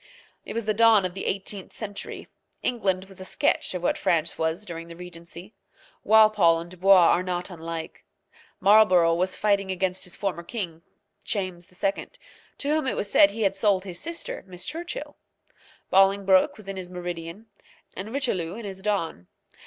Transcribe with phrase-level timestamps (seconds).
[0.45, 2.27] It was the dawn of the eighteenth century.
[2.63, 5.53] England was a sketch of what France was during the regency.
[6.03, 8.03] Walpole and Dubois are not unlike.
[8.59, 10.81] Marlborough was fighting against his former king,
[11.23, 12.09] James II.,
[12.57, 15.17] to whom it was said he had sold his sister, Miss Churchill.
[15.91, 17.45] Bolingbroke was in his meridian,
[17.95, 19.27] and Richelieu in his dawn.